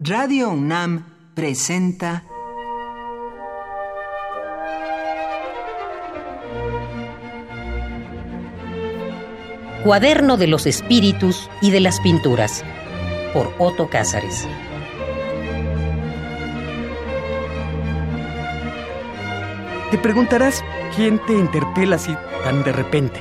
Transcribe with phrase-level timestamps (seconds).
[0.00, 2.22] Radio UNAM presenta
[9.82, 12.62] Cuaderno de los Espíritus y de las Pinturas
[13.32, 14.46] por Otto Cázares.
[19.90, 20.62] Te preguntarás
[20.94, 23.20] quién te interpela así tan de repente.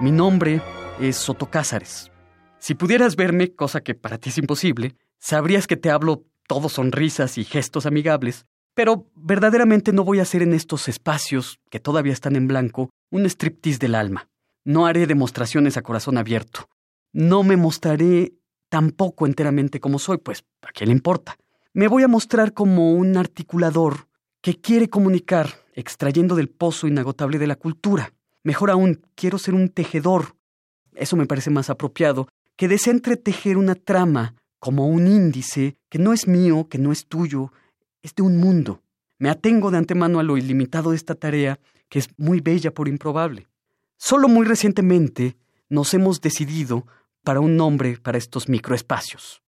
[0.00, 0.62] Mi nombre
[0.98, 2.10] es Soto Cázares.
[2.58, 7.38] Si pudieras verme, cosa que para ti es imposible, sabrías que te hablo todo sonrisas
[7.38, 12.36] y gestos amigables, pero verdaderamente no voy a hacer en estos espacios, que todavía están
[12.36, 14.28] en blanco, un striptease del alma.
[14.64, 16.68] No haré demostraciones a corazón abierto.
[17.12, 18.34] No me mostraré
[18.68, 21.36] tampoco enteramente como soy, pues ¿a quién le importa?
[21.72, 24.08] Me voy a mostrar como un articulador
[24.40, 28.12] que quiere comunicar, extrayendo del pozo inagotable de la cultura.
[28.42, 30.36] Mejor aún, quiero ser un tejedor.
[30.94, 34.34] Eso me parece más apropiado, que desea entretejer una trama
[34.66, 37.52] como un índice que no es mío, que no es tuyo,
[38.02, 38.82] es de un mundo.
[39.16, 42.88] Me atengo de antemano a lo ilimitado de esta tarea, que es muy bella por
[42.88, 43.46] improbable.
[43.96, 45.36] Solo muy recientemente
[45.68, 46.84] nos hemos decidido
[47.22, 49.40] para un nombre para estos microespacios.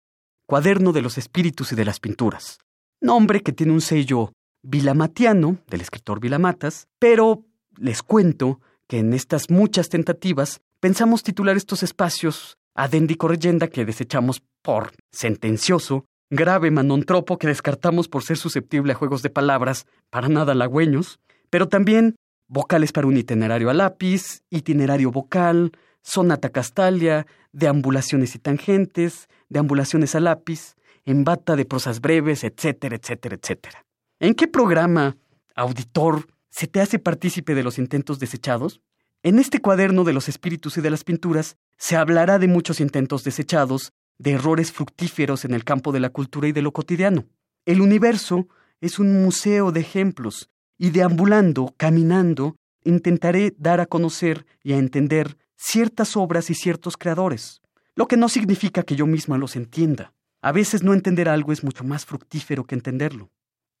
[0.45, 2.57] Cuaderno de los Espíritus y de las Pinturas.
[3.01, 7.43] Nombre que tiene un sello vilamatiano, del escritor Vilamatas, pero
[7.75, 14.41] les cuento que en estas muchas tentativas pensamos titular estos espacios Adendi correyenda que desechamos
[14.61, 20.53] por sentencioso, grave manontropo que descartamos por ser susceptible a juegos de palabras para nada
[20.53, 22.15] halagüeños, pero también
[22.47, 30.21] vocales para un itinerario a lápiz, itinerario vocal, sonata castalia, deambulaciones y tangentes, deambulaciones a
[30.21, 33.85] lápiz, embata de prosas breves, etcétera, etcétera, etcétera.
[34.21, 35.17] ¿En qué programa,
[35.53, 38.79] auditor, se te hace partícipe de los intentos desechados?
[39.21, 43.23] En este cuaderno de los espíritus y de las pinturas se hablará de muchos intentos
[43.23, 47.25] desechados, de errores fructíferos en el campo de la cultura y de lo cotidiano.
[47.65, 48.47] El universo
[48.81, 55.37] es un museo de ejemplos, y deambulando, caminando, intentaré dar a conocer y a entender
[55.55, 57.61] ciertas obras y ciertos creadores,
[57.95, 60.13] lo que no significa que yo misma los entienda.
[60.41, 63.29] A veces no entender algo es mucho más fructífero que entenderlo.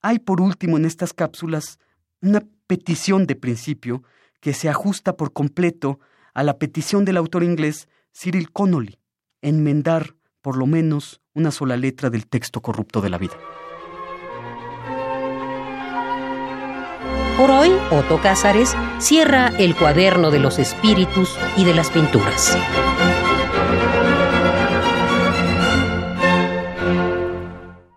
[0.01, 1.79] Hay por último en estas cápsulas
[2.21, 4.03] una petición de principio
[4.41, 5.99] que se ajusta por completo
[6.39, 8.97] a la petición del autor inglés Cyril Connolly,
[9.41, 13.33] enmendar por lo menos una sola letra del texto corrupto de la vida.
[17.37, 22.57] Por hoy, Otto Cázares cierra el cuaderno de los espíritus y de las pinturas.